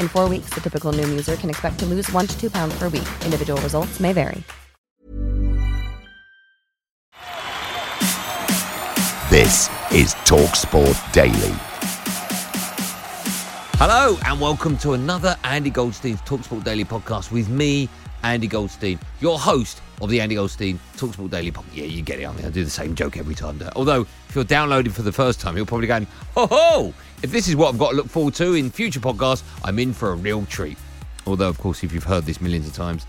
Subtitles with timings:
[0.00, 2.78] In four weeks, the typical Noom user can expect to lose one to two pounds
[2.78, 3.08] per week.
[3.26, 4.42] Individual results may vary.
[9.30, 11.54] This is Talksport Daily.
[13.76, 17.88] Hello and welcome to another Andy Goldstein's Talksport Daily podcast with me,
[18.22, 21.74] Andy Goldstein, your host of the Andy Goldstein Talksport Daily podcast.
[21.74, 22.26] Yeah, you get it.
[22.26, 23.60] I mean, I do the same joke every time.
[23.74, 26.94] Although, if you're downloading for the first time, you're probably going, ho ho!
[27.24, 29.92] If this is what I've got to look forward to in future podcasts, I'm in
[29.92, 30.78] for a real treat.
[31.26, 33.06] Although, of course, if you've heard this millions of times,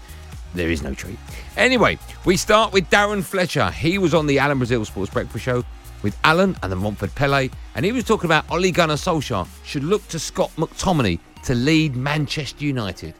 [0.56, 1.20] there is no treat.
[1.58, 3.70] Anyway, we start with Darren Fletcher.
[3.70, 5.64] He was on the Alan Brazil Sports Breakfast Show
[6.06, 9.84] with Alan and the Romford Pele, and he was talking about Ole Gunnar Solskjaer should
[9.84, 13.16] look to Scott McTominay to lead Manchester United.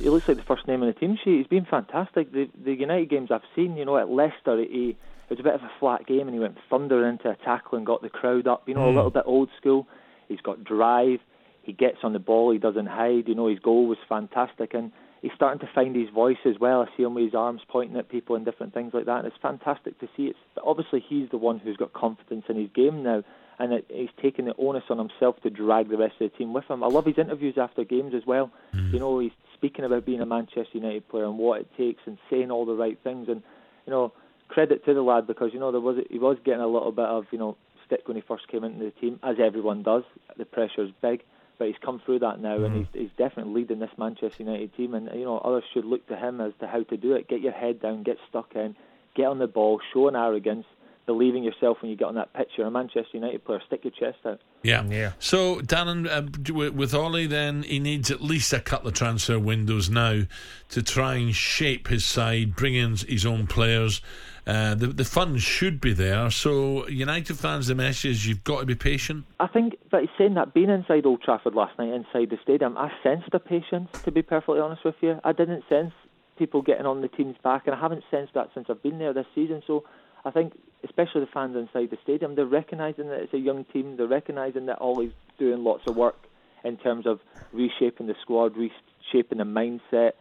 [0.00, 1.38] He looks like the first name on the team sheet.
[1.38, 2.32] He's been fantastic.
[2.32, 4.96] The the United games I've seen, you know, at Leicester, he
[5.28, 7.78] it was a bit of a flat game, and he went thunder into a tackle
[7.78, 8.68] and got the crowd up.
[8.68, 8.96] You know, a hmm.
[8.96, 9.86] little bit old school.
[10.26, 11.20] He's got drive.
[11.62, 12.50] He gets on the ball.
[12.50, 13.28] He doesn't hide.
[13.28, 14.90] You know, his goal was fantastic, and
[15.24, 16.82] he's starting to find his voice as well.
[16.82, 19.24] I see him with his arms pointing at people and different things like that.
[19.24, 20.24] And it's fantastic to see.
[20.24, 23.24] It's obviously he's the one who's got confidence in his game now,
[23.58, 26.52] and it, he's taking the onus on himself to drag the rest of the team
[26.52, 26.84] with him.
[26.84, 28.50] I love his interviews after games as well.
[28.74, 28.92] Mm.
[28.92, 32.18] You know, he's speaking about being a Manchester United player and what it takes, and
[32.28, 33.28] saying all the right things.
[33.30, 33.42] And
[33.86, 34.12] you know,
[34.48, 37.06] credit to the lad because you know there was he was getting a little bit
[37.06, 37.56] of you know
[37.86, 40.02] stick when he first came into the team, as everyone does.
[40.36, 41.22] The pressure's big,
[41.58, 42.78] but he's come through that now, and hmm.
[42.78, 44.94] he's, he's definitely leading this Manchester United team.
[44.94, 47.28] And you know, others should look to him as to how to do it.
[47.28, 48.76] Get your head down, get stuck in,
[49.14, 50.66] get on the ball, show an arrogance,
[51.06, 52.50] believe in yourself when you get on that pitch.
[52.56, 53.60] You're a Manchester United player.
[53.66, 54.40] Stick your chest out.
[54.62, 54.84] Yeah.
[54.84, 55.12] yeah.
[55.18, 59.38] So, Darren, uh, with, with Ollie, then he needs at least a couple of transfer
[59.38, 60.22] windows now
[60.70, 64.00] to try and shape his side, bring in his own players.
[64.46, 66.30] Uh, the the funds should be there.
[66.30, 69.24] So, United fans, the message is you've got to be patient.
[69.40, 72.76] I think, but he's saying that being inside Old Trafford last night, inside the stadium,
[72.76, 73.90] I sensed a patience.
[74.02, 75.92] To be perfectly honest with you, I didn't sense
[76.36, 79.14] people getting on the team's back, and I haven't sensed that since I've been there
[79.14, 79.62] this season.
[79.66, 79.84] So,
[80.24, 83.96] I think, especially the fans inside the stadium, they're recognising that it's a young team.
[83.96, 86.16] They're recognising that Ollie's doing lots of work
[86.64, 87.20] in terms of
[87.52, 90.12] reshaping the squad, reshaping the mindset.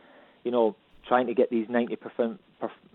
[0.44, 0.76] You know,
[1.08, 2.42] trying to get these 90 percent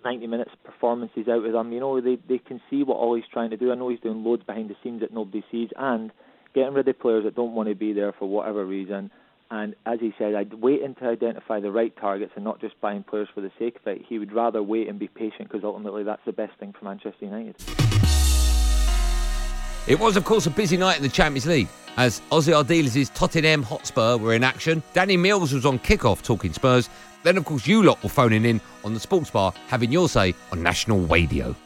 [0.05, 1.73] 90 minutes performances out of them.
[1.73, 3.73] You know, they they can see what Ollie's trying to do.
[3.73, 6.11] I know he's doing loads behind the scenes that nobody sees, and
[6.55, 9.11] getting rid of players that don't want to be there for whatever reason.
[9.51, 13.03] And as he said, I'd wait until identify the right targets and not just buying
[13.03, 14.03] players for the sake of it.
[14.07, 17.25] He would rather wait and be patient because ultimately that's the best thing for Manchester
[17.25, 17.57] United.
[19.87, 23.63] It was, of course, a busy night in the Champions League as Ossie Ardiles' Tottenham
[23.63, 24.83] Hotspur were in action.
[24.93, 26.91] Danny Mills was on kickoff talking Spurs.
[27.23, 30.35] Then, of course, you lot were phoning in on the sports bar, having your say
[30.53, 31.57] on national radio.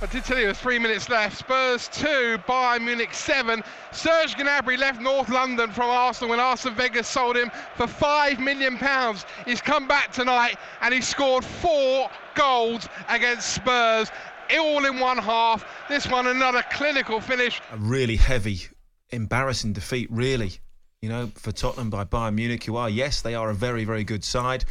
[0.00, 1.38] I did tell you there were three minutes left.
[1.38, 3.64] Spurs 2, Bayern Munich 7.
[3.90, 8.78] Serge Gnabry left North London from Arsenal when Arsene Wenger sold him for £5 million.
[9.44, 14.12] He's come back tonight and he scored four goals against Spurs,
[14.56, 15.64] all in one half.
[15.88, 17.60] This one, another clinical finish.
[17.72, 18.60] A really heavy,
[19.10, 20.52] embarrassing defeat, really,
[21.02, 24.04] you know, for Tottenham by Bayern Munich, who are, yes, they are a very, very
[24.04, 24.64] good side.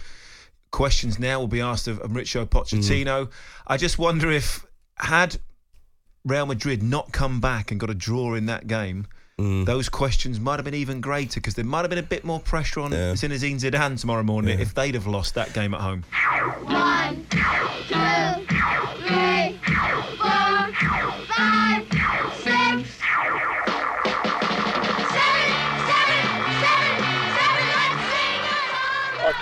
[0.72, 3.26] Questions now will be asked of, of Mauricio Pochettino.
[3.26, 3.32] Hmm.
[3.68, 4.67] I just wonder if
[5.00, 5.38] had
[6.26, 9.08] Real Madrid not come back and got a draw in that game,
[9.40, 9.66] mm.
[9.66, 12.40] those questions might have been even greater because there might have been a bit more
[12.40, 13.14] pressure on Yeah.
[13.14, 16.04] Zinedine Zidane tomorrow morning if they'd have lost that game at home.
[16.64, 17.40] One, two,
[19.08, 19.60] three,
[20.18, 20.74] four,
[21.28, 21.90] five,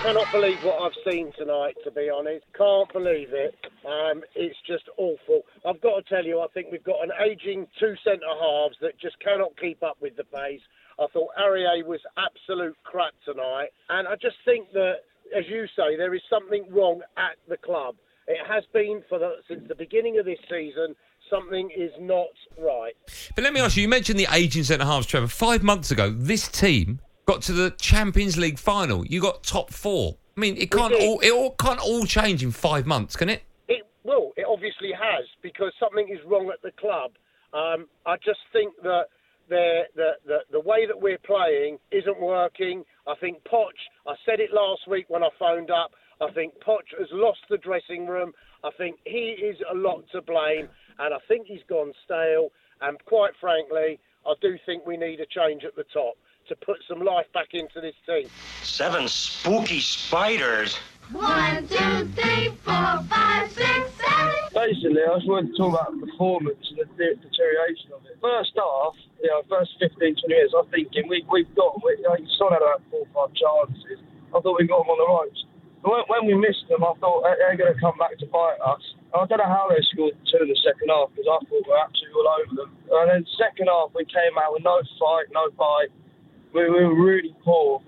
[0.06, 2.46] cannot believe what I've seen tonight, to be honest.
[2.56, 3.56] Can't believe it.
[3.84, 5.42] Um, it's just awful.
[5.66, 9.00] I've got to tell you, I think we've got an ageing two centre halves that
[9.00, 10.62] just cannot keep up with the pace.
[11.00, 13.70] I thought Aurier was absolute crap tonight.
[13.90, 14.98] And I just think that,
[15.36, 17.96] as you say, there is something wrong at the club.
[18.28, 20.96] It has been for the, since the beginning of this season.
[21.32, 22.30] Something is not
[22.60, 22.94] right.
[23.34, 25.28] But let me ask you, you mentioned the aging centre halves, Trevor.
[25.28, 29.06] Five months ago, this team got to the Champions League final.
[29.06, 30.18] You got top four.
[30.38, 33.44] I mean, it can't all it all can't all change in five months, can it?
[33.68, 37.12] It well, it obviously has because something is wrong at the club.
[37.54, 39.06] Um, I just think that
[39.50, 42.84] the, the the the way that we're playing isn't working.
[43.08, 43.80] I think Poch.
[44.08, 45.92] I said it last week when I phoned up.
[46.22, 48.34] I think Poch has lost the dressing room.
[48.64, 50.68] I think he is a lot to blame,
[51.00, 52.50] and I think he's gone stale.
[52.82, 56.16] And quite frankly, I do think we need a change at the top
[56.48, 58.28] to put some life back into this team.
[58.62, 60.78] Seven spooky spiders.
[61.12, 64.34] One, two, three, four, five, six, seven.
[64.54, 68.18] Basically, I just wanted to talk about the performance and the de- deterioration of it.
[68.22, 72.04] First half, you know, first 15, 20 minutes, I'm thinking we, we've got, we, you
[72.10, 74.00] know, Son had about four or five chances.
[74.34, 75.46] I thought we got them on the ropes.
[75.84, 78.26] But when, when we missed them, I thought they- they're going to come back to
[78.26, 78.82] bite us.
[79.14, 81.62] I don't know how they scored two in the second half because I thought we
[81.70, 82.72] were absolutely all over them.
[82.92, 85.94] And then second half, we came out with no fight, no bite.
[86.56, 87.84] We, we were really poor.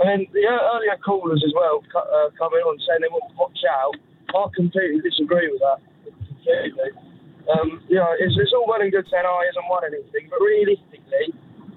[0.00, 3.96] And then the earlier callers as well uh, coming on saying they want Poch out.
[4.32, 5.80] I completely disagree with that.
[6.04, 6.90] Completely.
[7.46, 10.26] Um, you know, it's, it's all well and good saying, oh, he hasn't won anything,
[10.32, 11.30] but realistically,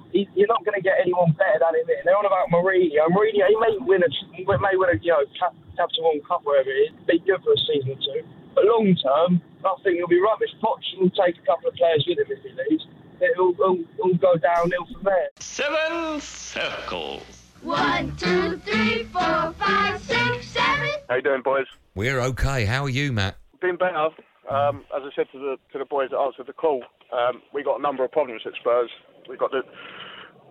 [0.10, 1.86] he, you're not going to get anyone better than him.
[1.86, 2.02] In.
[2.04, 3.06] They're on about Mourinho.
[3.14, 4.10] Mourinho, he may win a,
[4.42, 7.54] may win a, you know, cap, Capital One Cup, wherever it is, be good for
[7.54, 8.26] a season or two.
[8.58, 10.50] But long term, I think he'll be rubbish.
[10.60, 12.84] Poch will take a couple of players with him if he leaves.
[13.32, 15.30] It'll, it'll, it'll go downhill from there.
[15.40, 17.24] Seven circles.
[17.62, 20.90] One, two, three, four, five, six, seven.
[21.10, 21.66] How you doing, boys?
[21.96, 22.66] We're okay.
[22.66, 23.36] How are you, Matt?
[23.62, 24.10] Been better.
[24.50, 27.64] Um, as I said to the to the boys that answered the call, um, we
[27.64, 28.90] got a number of problems at Spurs.
[29.28, 29.62] We got the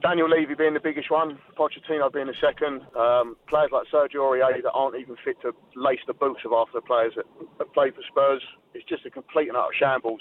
[0.02, 2.82] Daniel Levy being the biggest one, Pochettino being the second.
[2.94, 6.68] Um, players like Sergio Aurier that aren't even fit to lace the boots of half
[6.72, 7.24] the players that,
[7.58, 8.42] that play for Spurs.
[8.74, 10.20] It's just a complete and utter shambles.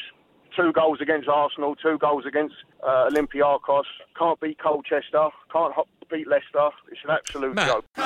[0.58, 3.84] Two goals against Arsenal, two goals against uh, Olympiacos.
[4.18, 6.70] Can't beat Colchester, can't ho- beat Leicester.
[6.92, 7.86] It's an absolute joke.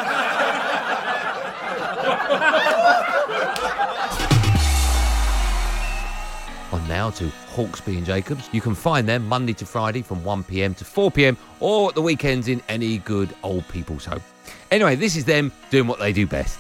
[6.74, 7.26] On now to
[7.56, 8.50] Hawksbee and Jacobs.
[8.52, 12.48] You can find them Monday to Friday from 1pm to 4pm or at the weekends
[12.50, 14.22] in any good old people's home.
[14.72, 16.58] Anyway, this is them doing what they do best.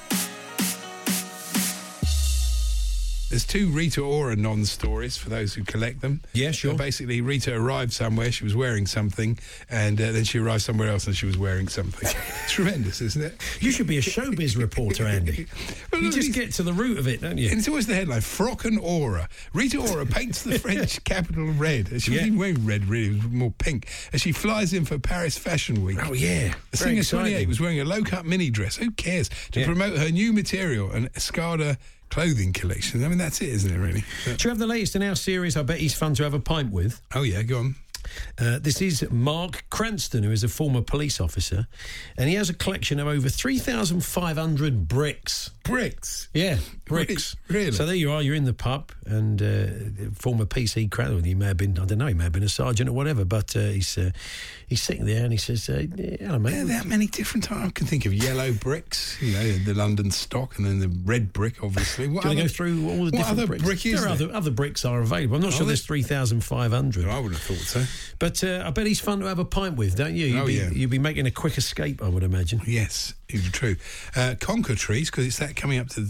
[3.31, 6.19] There's two Rita Ora non stories for those who collect them.
[6.33, 6.71] Yeah, sure.
[6.71, 9.39] So basically, Rita arrived somewhere, she was wearing something,
[9.69, 12.09] and uh, then she arrived somewhere else and she was wearing something.
[12.43, 13.41] it's tremendous, isn't it?
[13.61, 15.47] You should be a showbiz reporter, Andy.
[15.93, 17.47] you just get to the root of it, don't you?
[17.49, 19.29] And it's always the headline Frock and Aura.
[19.53, 22.01] Rita Ora paints the French capital red.
[22.01, 23.87] She wasn't wearing red, really, it was more pink.
[24.11, 25.99] As she flies in for Paris Fashion Week.
[26.05, 26.53] Oh, yeah.
[26.71, 27.47] The Very singer 28 exciting.
[27.47, 28.75] was wearing a low cut mini dress.
[28.75, 29.29] Who cares?
[29.53, 29.67] To Yeah.
[29.67, 31.77] promote her new material, an Escada
[32.11, 33.03] clothing collection.
[33.03, 34.03] I mean, that's it, isn't it, really?
[34.25, 35.57] Do you have the latest in our series?
[35.57, 37.01] I bet he's fun to have a pint with.
[37.15, 37.75] Oh, yeah, go on.
[38.39, 41.67] Uh, this is Mark Cranston, who is a former police officer,
[42.17, 45.51] and he has a collection of over 3,500 bricks.
[45.63, 46.27] Bricks?
[46.33, 47.35] Yeah, bricks.
[47.47, 47.71] Really?
[47.71, 51.45] So there you are, you're in the pub, and uh, former PC Cranston, he may
[51.47, 53.59] have been, I don't know, he may have been a sergeant or whatever, but uh,
[53.59, 54.11] he's uh,
[54.67, 56.51] he's sitting there and he says, uh, yeah, hello, mate.
[56.51, 57.67] There are that many different types.
[57.67, 61.31] I can think of yellow bricks, you know, the London stock, and then the red
[61.33, 62.07] brick, obviously.
[62.07, 63.63] Do What want to other- go through all the different other bricks?
[63.63, 64.27] brick there are there?
[64.27, 65.35] other, other bricks are available.
[65.35, 65.67] I'm not Are sure there?
[65.67, 67.05] there's 3,500.
[67.07, 67.83] I would have thought so.
[68.19, 70.27] But uh, I bet he's fun to have a pint with, don't you?
[70.27, 70.69] You'd Oh, be, yeah.
[70.69, 72.61] You'd be making a quick escape, I would imagine.
[72.65, 73.75] Yes, it's true.
[74.15, 76.01] Uh, conker trees, because it's that coming up to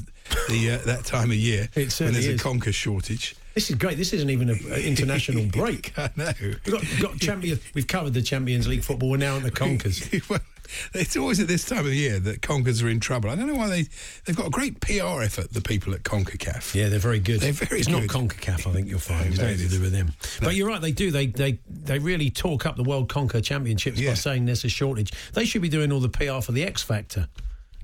[0.50, 2.42] the uh, that time of year when there's is.
[2.42, 3.36] a conker shortage.
[3.54, 3.98] This is great.
[3.98, 5.92] This isn't even an international break.
[5.98, 6.32] I know.
[6.42, 7.60] We've got, we've got champion.
[7.74, 9.10] We've covered the Champions League football.
[9.10, 10.10] We're now on the Conkers.
[10.30, 10.40] well,
[10.94, 13.30] it's always at this time of the year that Conkers are in trouble.
[13.30, 13.86] I don't know why they
[14.26, 15.52] they've got a great PR effort.
[15.52, 16.74] The people at Concacaf.
[16.76, 17.40] Yeah, they're very good.
[17.42, 18.02] They're very it's good.
[18.02, 19.22] not Concacaf, I think you'll find.
[19.32, 20.14] It's No, nothing to do with them.
[20.42, 20.82] But you're right.
[20.82, 21.12] They do.
[21.12, 25.12] They they they really talk up the World Conker Championships by saying there's a shortage.
[25.34, 27.28] They should be doing all the PR for the X Factor.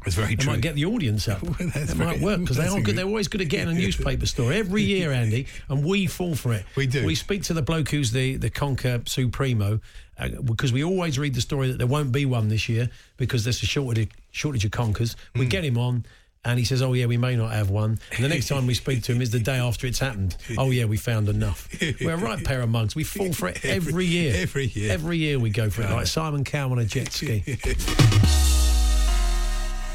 [0.03, 0.53] That's very They true.
[0.53, 1.41] might get the audience up.
[1.59, 2.95] Well, That might work because they are good.
[2.95, 6.53] They're always good at getting a newspaper story every year, Andy, and we fall for
[6.53, 6.65] it.
[6.75, 7.05] We do.
[7.05, 9.79] We speak to the bloke who's the the Conker Supremo
[10.17, 13.43] uh, because we always read the story that there won't be one this year because
[13.43, 15.15] there's a shortage shortage of Conkers.
[15.35, 15.49] We Hmm.
[15.49, 16.05] get him on.
[16.45, 18.73] And he says, "Oh yeah, we may not have one." And the next time we
[18.73, 20.37] speak to him is the day after it's happened.
[20.57, 21.67] Oh yeah, we found enough.
[21.99, 22.95] We're a right pair of mugs.
[22.95, 24.33] We fall for it every, Every- year.
[24.37, 24.91] every year.
[24.93, 27.43] Every year we go for it, like Simon Cowell on a jet ski.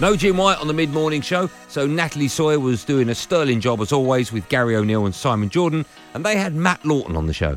[0.02, 3.61] No Jim White on the mid morning show, so Natalie Sawyer was doing a sterling
[3.61, 7.28] job as always with Gary O'Neil and Simon Jordan, and they had Matt Lawton on
[7.28, 7.56] the show.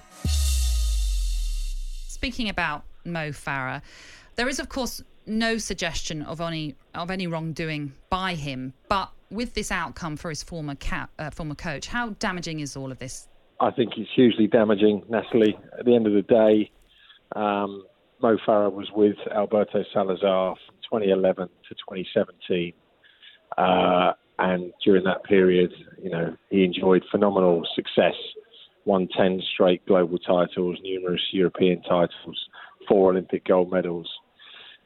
[2.07, 3.81] Speaking about Mo Farah,
[4.35, 8.73] there is, of course, no suggestion of any of any wrongdoing by him.
[8.89, 12.91] But with this outcome for his former ca- uh, former coach, how damaging is all
[12.91, 13.27] of this?
[13.59, 15.57] I think it's hugely damaging, Natalie.
[15.79, 16.69] At the end of the day,
[17.35, 17.85] um,
[18.21, 22.73] Mo Farah was with Alberto Salazar from 2011 to 2017.
[23.57, 28.15] Uh, and during that period, you know, he enjoyed phenomenal success,
[28.85, 32.49] won 10 straight global titles, numerous European titles,
[32.87, 34.09] four Olympic gold medals.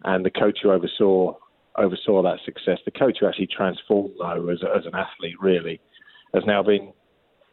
[0.03, 1.35] And the coach who oversaw
[1.77, 5.79] oversaw that success, the coach who actually transformed Mo as, as an athlete, really,
[6.33, 6.91] has now been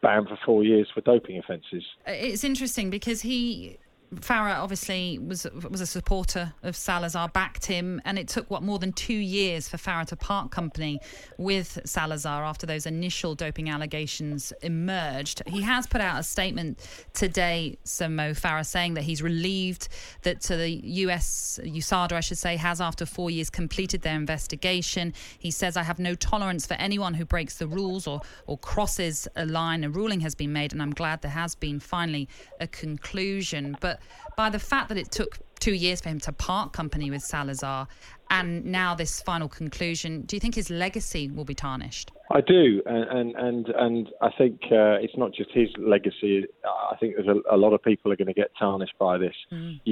[0.01, 1.83] banned for four years for doping offences.
[2.07, 3.77] Uh, It's interesting because he.
[4.15, 8.79] Farah obviously was was a supporter of Salazar, backed him, and it took what more
[8.79, 11.01] than two years for Farah to part company
[11.37, 15.41] with Salazar after those initial doping allegations emerged.
[15.45, 16.79] He has put out a statement
[17.13, 19.89] today, Sir Mo Farah, saying that he's relieved
[20.21, 25.13] that to the US USADA, I should say, has after four years completed their investigation.
[25.37, 29.27] He says, "I have no tolerance for anyone who breaks the rules or or crosses
[29.35, 29.83] a line.
[29.83, 32.29] A ruling has been made, and I'm glad there has been finally
[32.61, 33.96] a conclusion." But
[34.35, 37.87] by the fact that it took two years for him to part company with Salazar,
[38.29, 42.11] and now this final conclusion, do you think his legacy will be tarnished?
[42.29, 46.45] I do, and and and, I think uh, it's not just his legacy.
[46.65, 49.33] I think there's a, a lot of people are going to get tarnished by this.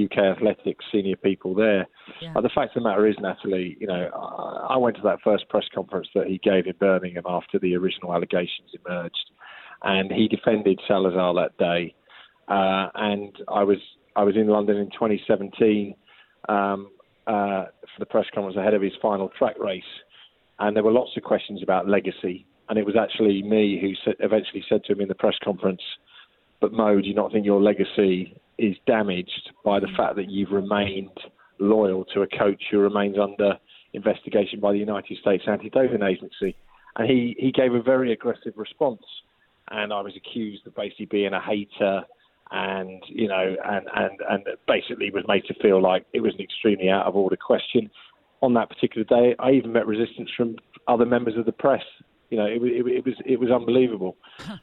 [0.04, 1.86] UK athletics senior people there.
[2.36, 5.20] Uh, the fact of the matter is, Natalie, you know, I, I went to that
[5.24, 9.30] first press conference that he gave in Birmingham after the original allegations emerged,
[9.82, 11.94] and he defended Salazar that day.
[12.48, 13.78] Uh, and I was
[14.14, 15.94] I was in London in 2017
[16.48, 16.90] um,
[17.26, 19.82] uh, for the press conference ahead of his final track race
[20.58, 22.46] and there were lots of questions about legacy.
[22.68, 25.82] And it was actually me who eventually said to him in the press conference,
[26.60, 30.50] "But Mo, do you not think your legacy is damaged by the fact that you've
[30.50, 31.16] remained
[31.58, 33.58] loyal to a coach who remains under
[33.92, 36.56] investigation by the United States Anti-Doping Agency?"
[36.96, 39.04] And he he gave a very aggressive response,
[39.68, 42.04] and I was accused of basically being a hater.
[42.50, 46.40] And you know, and, and and basically was made to feel like it was an
[46.40, 47.90] extremely out of order question
[48.42, 50.56] on that particular day, I even met resistance from
[50.88, 51.82] other members of the press.
[52.30, 54.16] You know, it, was- it, it was it was unbelievable.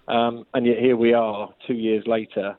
[0.08, 2.56] Um, and yet here we are, two years later,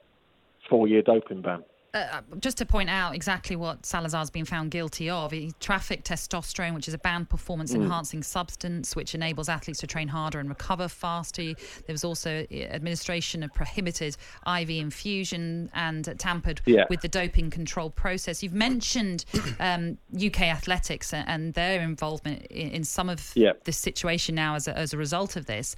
[0.69, 1.63] four-year doping ban.
[1.95, 6.75] Uh, just to point out exactly what Salazar's been found guilty of, he trafficked testosterone,
[6.75, 10.89] which is a banned performance enhancing substance which enables athletes to train harder and recover
[10.89, 11.43] faster.
[11.45, 11.55] There
[11.93, 16.87] was also uh, administration of prohibited IV infusion and tampered Yeah.
[16.91, 18.43] with the doping control process.
[18.43, 19.25] You've mentioned
[19.61, 23.53] um, UK athletics and their involvement in, in some of Yeah.
[23.65, 25.77] this situation now as a, as a result of this.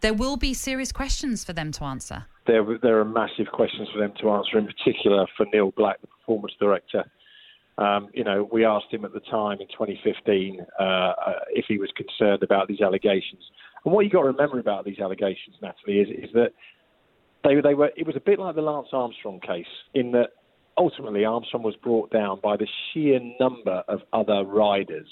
[0.00, 2.26] There will be serious questions for them to answer.
[2.46, 6.06] There there are massive questions for them to answer, in particular for Neil Black, the
[6.06, 7.04] performance director.
[7.78, 11.14] Um, you know, we asked him at the time in 2015 uh, uh,
[11.50, 13.42] if he was concerned about these allegations.
[13.84, 16.52] And what you got to remember about these allegations, Natalie, is, is that
[17.44, 17.90] they they were.
[17.96, 20.30] It was a bit like the Lance Armstrong case in that
[20.76, 25.08] ultimately Armstrong was brought down by the sheer number of other riders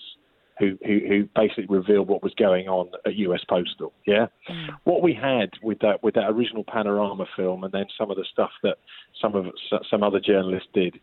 [0.58, 3.92] who who, who basically revealed what was going on at US Postal.
[4.06, 4.68] Yeah, mm.
[4.84, 8.26] what we had with that with that original panorama film, and then some of the
[8.32, 8.76] stuff that
[9.20, 9.46] some of
[9.90, 10.98] some other journalists did,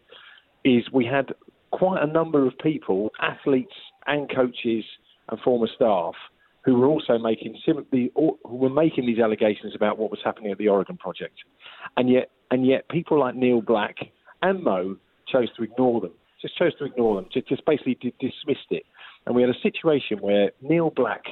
[0.63, 1.33] is we had
[1.71, 3.73] quite a number of people, athletes
[4.05, 4.83] and coaches
[5.29, 6.13] and former staff,
[6.63, 10.51] who were also making sim- the, who were making these allegations about what was happening
[10.51, 11.35] at the Oregon Project,
[11.97, 13.97] and yet and yet people like Neil Black
[14.41, 14.97] and Mo
[15.31, 18.83] chose to ignore them, just chose to ignore them, just, just basically di- dismissed it,
[19.25, 21.23] and we had a situation where Neil Black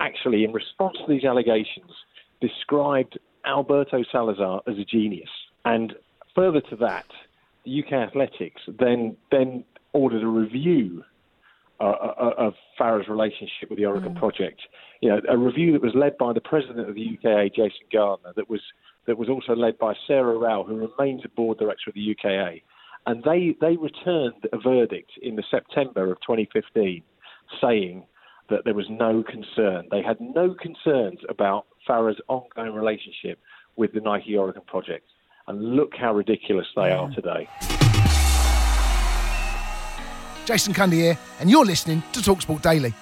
[0.00, 1.90] actually, in response to these allegations,
[2.40, 5.30] described Alberto Salazar as a genius,
[5.64, 5.94] and
[6.34, 7.06] further to that,
[7.64, 11.02] the UK Athletics then then ordered a review
[11.80, 14.60] uh, uh, of Farah's relationship with the Oregon Project.
[15.00, 18.32] You know, a review that was led by the president of the UKA, Jason Gardener,
[18.36, 18.60] that was
[19.06, 22.62] that was also led by Sarah Rowell, who remains a board director of the UKA,
[23.06, 27.02] and they they returned a verdict in the September of 2015,
[27.60, 28.04] saying
[28.50, 29.86] that there was no concern.
[29.90, 33.38] They had no concerns about Farah's ongoing relationship
[33.76, 35.06] with the Nike Oregon Project.
[35.46, 37.48] And look how ridiculous they are today.
[40.44, 42.94] Jason Cundy here, and you're listening to Talksport Daily.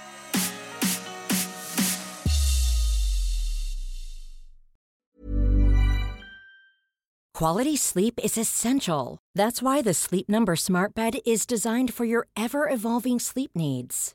[7.37, 9.19] Quality sleep is essential.
[9.35, 14.15] That's why the Sleep Number Smart Bed is designed for your ever evolving sleep needs.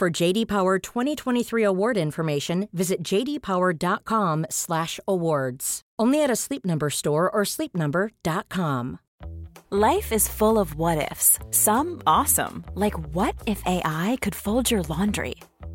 [0.00, 5.80] For JD Power 2023 award information, visit jdpower.com/awards.
[5.98, 8.98] Only at a Sleep Number store or sleepnumber.com.
[9.68, 11.38] Life is full of what ifs.
[11.50, 15.34] Some awesome, like what if AI could fold your laundry?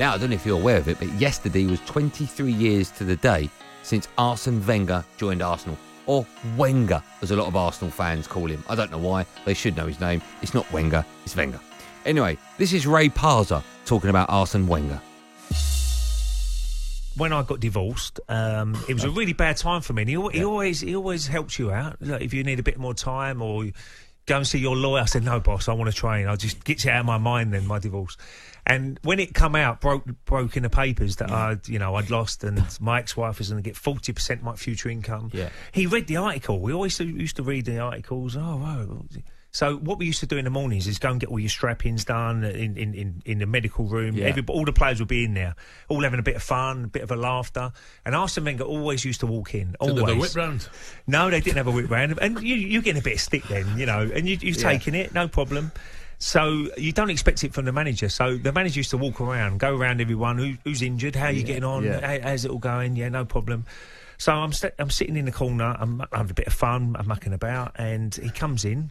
[0.00, 3.04] Now, I don't know if you're aware of it, but yesterday was 23 years to
[3.04, 3.50] the day
[3.82, 5.76] since Arsene Wenger joined Arsenal.
[6.06, 6.26] Or
[6.56, 8.64] Wenger, as a lot of Arsenal fans call him.
[8.66, 9.26] I don't know why.
[9.44, 10.22] They should know his name.
[10.40, 11.60] It's not Wenger, it's Wenger.
[12.06, 15.00] Anyway, this is Ray Parlour talking about Arsene Wenger.
[17.20, 20.02] When I got divorced, um, it was a really bad time for me.
[20.02, 21.98] And he, he always he always helps you out.
[22.00, 23.64] Like, if you need a bit more time or
[24.24, 26.26] go and see your lawyer, I said no, boss, I want to train.
[26.26, 27.52] I just gets it out of my mind.
[27.52, 28.16] Then my divorce,
[28.66, 32.10] and when it come out, broke broke in the papers that I you know I'd
[32.10, 35.30] lost, and my ex wife was going to get forty percent of my future income.
[35.34, 35.50] Yeah.
[35.72, 36.58] He read the article.
[36.58, 38.34] We always used to read the articles.
[38.34, 39.04] Oh, wow.
[39.52, 41.48] So what we used to do in the mornings is go and get all your
[41.48, 44.16] strap-ins done in, in, in, in the medical room.
[44.16, 44.26] Yeah.
[44.26, 45.56] Every, all the players would be in there,
[45.88, 47.72] all having a bit of fun, a bit of a laughter.
[48.04, 49.72] And Arsene Wenger always used to walk in.
[49.72, 50.06] Did they Always.
[50.06, 50.68] have a whip round?
[51.08, 52.16] No, they didn't have a whip round.
[52.20, 54.70] And you, you're getting a bit of stick then, you know, and you, you're Yeah.
[54.70, 55.72] taking it, no problem.
[56.18, 58.08] So you don't expect it from the manager.
[58.10, 61.32] So the manager used to walk around, go around everyone who, who's injured, how are
[61.32, 62.06] you getting on, yeah.
[62.18, 62.94] how, how's it all going?
[62.94, 63.64] Yeah, no problem.
[64.18, 67.08] So I'm st- I'm sitting in the corner, I'm having a bit of fun, I'm
[67.08, 68.90] mucking about, and he comes in,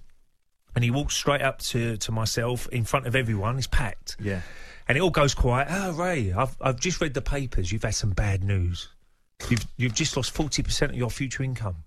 [0.75, 3.57] and he walks straight up to, to myself in front of everyone.
[3.57, 4.17] It's packed.
[4.19, 4.41] Yeah.
[4.87, 5.67] And it all goes quiet.
[5.69, 7.71] Oh, Ray, I've, I've just read the papers.
[7.71, 8.89] You've had some bad news.
[9.49, 11.77] You've, you've just lost 40% of your future income.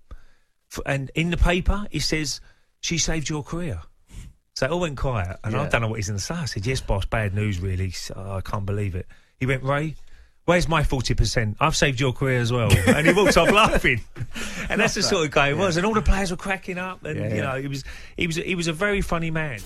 [0.85, 2.41] And in the paper, it says,
[2.79, 3.81] she saved your career.
[4.55, 5.37] So it all went quiet.
[5.43, 6.35] And I don't know what he's going to say.
[6.35, 7.93] I said, yes, boss, bad news, really.
[8.15, 9.07] Oh, I can't believe it.
[9.39, 9.95] He went, Ray,
[10.45, 11.55] where's my 40%?
[11.59, 12.69] I've saved your career as well.
[12.87, 14.01] and he walked off laughing.
[14.69, 15.77] And that's the sort of guy he was.
[15.77, 17.03] And all the players were cracking up.
[17.03, 17.41] And, Yeah, you yeah.
[17.41, 17.83] know, he was,
[18.17, 19.59] he, was, he was a very funny man.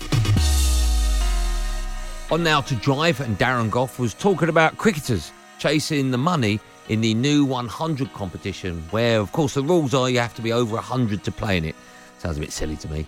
[2.30, 7.00] On now to drive, and Darren Gough was talking about cricketers chasing the money in
[7.00, 10.74] the new 100 competition, where, of course, the rules are you have to be over
[10.74, 11.74] 100 to play in it.
[12.18, 13.06] Sounds a bit silly to me.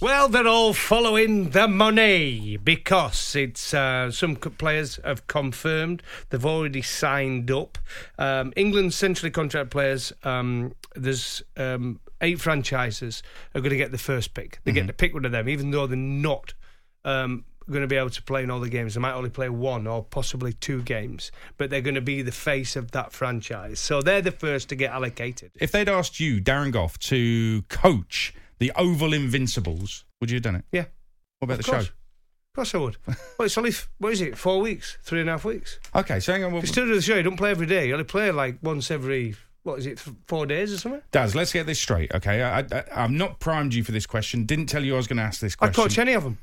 [0.00, 6.80] Well, they're all following the money because it's uh, some players have confirmed they've already
[6.80, 7.76] signed up.
[8.18, 10.10] Um, England's centrally contract players.
[10.24, 13.22] Um, there's um, eight franchises
[13.54, 14.60] are going to get the first pick.
[14.64, 16.54] They get to pick one of them, even though they're not
[17.04, 18.94] um, going to be able to play in all the games.
[18.94, 22.32] They might only play one or possibly two games, but they're going to be the
[22.32, 23.80] face of that franchise.
[23.80, 25.50] So they're the first to get allocated.
[25.60, 30.56] If they'd asked you, Darren Gough, to coach the Oval Invincibles, would you have done
[30.56, 30.64] it?
[30.70, 30.84] Yeah.
[31.40, 31.84] What about Of the course.
[31.86, 31.90] show?
[31.90, 32.96] Of course I would.
[33.06, 34.98] well, it's only, what is it, four weeks?
[35.02, 35.78] Three and a half weeks?
[35.94, 36.54] Okay, so hang on.
[36.54, 37.88] If you still do the show, you don't play every day.
[37.88, 41.02] You only play like once every, what is it, four days or something?
[41.10, 42.42] Daz, let's get this straight, okay?
[42.42, 44.44] I, I, I've not primed you for this question.
[44.44, 45.80] Didn't tell you I was going to ask this question.
[45.80, 46.38] I coach any of them.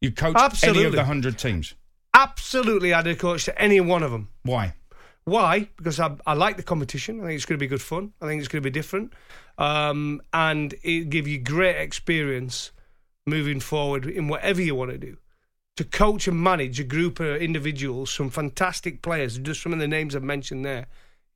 [0.00, 0.80] You coach Absolutely.
[0.80, 1.74] any of the 100 teams.
[2.14, 4.28] Absolutely, I'd have coached any one of them.
[4.42, 4.74] Why?
[5.24, 5.68] Why?
[5.76, 7.20] Because I, I like the competition.
[7.20, 8.12] I think it's going to be good fun.
[8.22, 9.12] I think it's going to be different.
[9.58, 12.72] Um, and it give you great experience
[13.26, 15.16] moving forward in whatever you want to do.
[15.76, 19.88] To coach and manage a group of individuals, some fantastic players, just some of the
[19.88, 20.86] names I've mentioned there,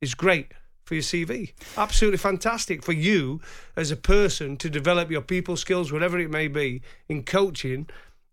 [0.01, 0.51] is great
[0.83, 1.53] for your CV.
[1.77, 3.39] Absolutely fantastic for you
[3.75, 7.87] as a person to develop your people skills, whatever it may be, in coaching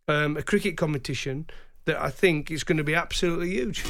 [0.09, 1.47] um, a cricket competition
[1.85, 3.85] that I think is going to be absolutely huge.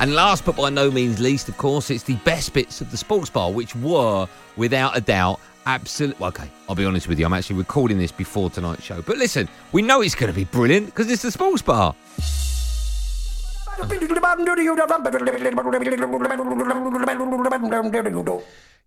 [0.00, 2.96] And last but by no means least, of course, it's the best bits of the
[2.96, 4.26] sports bar, which were,
[4.56, 6.26] without a doubt, absolutely.
[6.26, 7.26] Okay, I'll be honest with you.
[7.26, 9.02] I'm actually recording this before tonight's show.
[9.02, 11.94] But listen, we know it's going to be brilliant because it's the sports bar.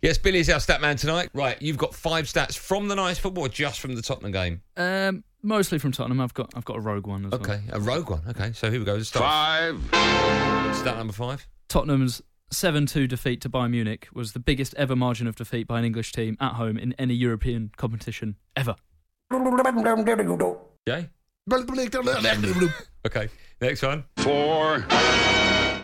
[0.02, 1.30] Yes, Billy is our stat man tonight.
[1.34, 4.62] Right, you've got five stats from the night's football just from the Tottenham game?
[4.76, 6.20] Um, mostly from Tottenham.
[6.22, 7.42] I've got I've got a rogue one as well.
[7.42, 8.22] Okay, a rogue one.
[8.30, 8.96] Okay, so here we go.
[8.96, 9.24] Let's start.
[9.24, 10.76] Five.
[10.76, 11.48] Stat number five.
[11.70, 12.22] Tottenham's
[12.54, 16.14] 7-2 defeat to Bayern Munich was the biggest ever margin of defeat by an English
[16.14, 18.76] team at home in any European competition ever.
[20.88, 21.10] Jay?
[23.06, 23.28] okay,
[23.62, 24.06] next one.
[24.18, 24.86] Four.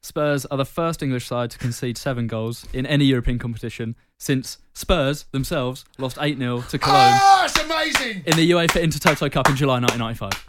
[0.04, 4.58] Spurs are the first English side to concede seven goals in any European competition since
[4.74, 8.24] Spurs themselves lost 8 0 to Cologne Oh, it's amazing!
[8.26, 10.44] in the UEFA Intertoto Cup in July 1995.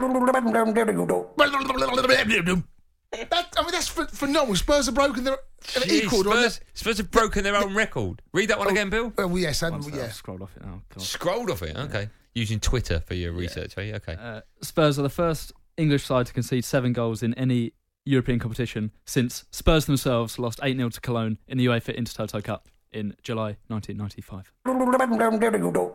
[3.29, 4.55] That, I mean, that's ph- phenomenal.
[4.57, 6.23] Spurs have broken their Jeez, equal.
[6.25, 8.21] Spurs, Spurs have broken their own record.
[8.33, 9.13] Read that one again, Bill.
[9.17, 10.09] Oh, yes, and, yeah.
[10.09, 10.81] Scrolled off it now.
[10.93, 11.01] God.
[11.01, 11.77] Scrolled off it.
[11.77, 13.77] Okay, using Twitter for your research.
[13.77, 14.17] Are you okay?
[14.19, 17.71] Uh, Spurs are the first English side to concede seven goals in any
[18.05, 22.69] European competition since Spurs themselves lost 8 0 to Cologne in the UEFA Intertoto Cup
[22.93, 24.51] in July 1995.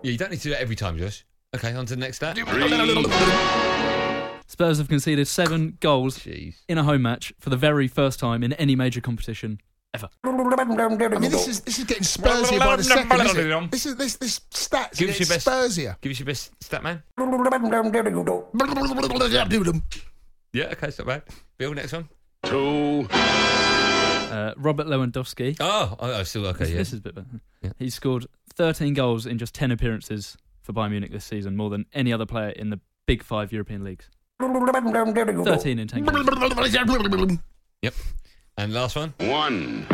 [0.02, 1.24] Yeah, you don't need to do that every time, Josh.
[1.54, 2.36] Okay, on to the next stat.
[4.46, 8.52] Spurs have conceded seven goals in a home match for the very first time in
[8.54, 9.60] any major competition
[9.94, 10.08] ever.
[10.24, 10.32] I
[11.20, 13.20] mean, this is this is getting Spursier by the second.
[13.20, 13.70] Isn't it?
[13.70, 15.46] This is this this stats Give are us your getting best.
[15.46, 16.00] Spursier.
[16.00, 17.02] Give us your best stat man.
[20.52, 21.22] Yeah, okay, it's not bad.
[21.58, 22.08] Bill, next one.
[22.44, 23.06] Two.
[23.10, 25.56] Uh, Robert Lewandowski.
[25.60, 26.64] Oh, I, oh, still okay.
[26.64, 26.76] This, yeah.
[26.78, 27.74] this is a bit better.
[27.78, 31.86] He scored 13 goals in just 10 appearances for Bayern Munich this season, more than
[31.92, 34.08] any other player in the big five European leagues.
[35.44, 36.26] 13 in 10 games.
[37.82, 37.94] Yep.
[38.56, 39.14] And last one.
[39.18, 39.86] One.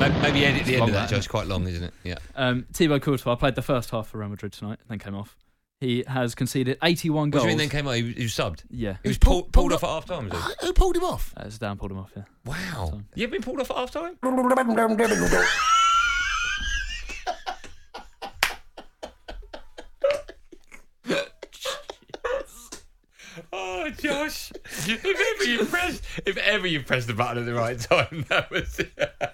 [0.00, 1.28] Maybe, maybe edit the It's end long, of that, that, Josh.
[1.28, 1.94] Quite long, isn't it?
[2.02, 2.16] Yeah.
[2.34, 5.36] Um, Thibaut Courtois I played the first half for Real Madrid tonight, then came off.
[5.82, 7.42] He has conceded 81 What do goals.
[7.42, 7.96] you mean then came out?
[7.96, 8.62] He, was- he was subbed?
[8.70, 8.98] Yeah.
[9.02, 10.66] He was pulled, pulled off at half time, was he?
[10.66, 11.34] Who pulled him off?
[11.36, 12.22] Uh, Zidane pulled him off, yeah.
[12.44, 13.00] Wow.
[13.16, 14.16] You ever been pulled off at half time?
[23.52, 24.52] Oh, Josh!
[24.86, 28.50] if ever you press, if ever you press the button at the right time, that
[28.50, 28.78] was.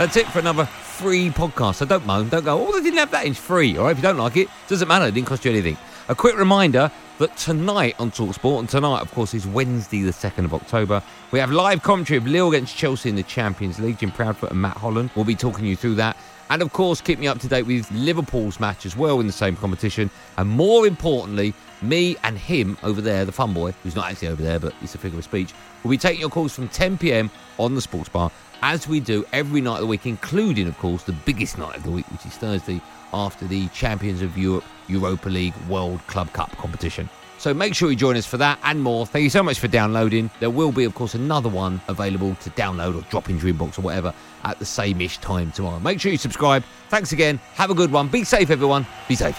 [0.00, 1.74] That's it for another free podcast.
[1.74, 3.26] So don't moan, don't go, oh, they didn't have that.
[3.26, 3.76] It's free.
[3.76, 5.04] All right, if you don't like it, doesn't matter.
[5.04, 5.76] It didn't cost you anything.
[6.08, 10.46] A quick reminder that tonight on Talksport, and tonight, of course, is Wednesday, the 2nd
[10.46, 13.98] of October, we have live commentary of Lille against Chelsea in the Champions League.
[13.98, 16.16] Jim Proudfoot and Matt Holland will be talking you through that.
[16.48, 19.34] And of course, keep me up to date with Liverpool's match as well in the
[19.34, 20.10] same competition.
[20.38, 24.42] And more importantly, me and him over there, the fun boy, who's not actually over
[24.42, 25.52] there, but he's a figure of speech,
[25.84, 28.32] will be taking your calls from 10 pm on the Sports Bar,
[28.62, 31.82] as we do every night of the week, including, of course, the biggest night of
[31.82, 32.80] the week, which is Thursday
[33.12, 37.08] after the Champions of Europe Europa League World Club Cup competition.
[37.38, 39.06] So make sure you join us for that and more.
[39.06, 40.30] Thank you so much for downloading.
[40.40, 43.78] There will be, of course, another one available to download or drop into your inbox
[43.78, 44.12] or whatever
[44.44, 45.80] at the same ish time tomorrow.
[45.80, 46.62] Make sure you subscribe.
[46.90, 47.38] Thanks again.
[47.54, 48.08] Have a good one.
[48.08, 48.86] Be safe, everyone.
[49.08, 49.38] Be safe.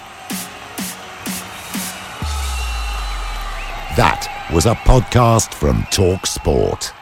[3.97, 6.93] That was a podcast from Talk Sport.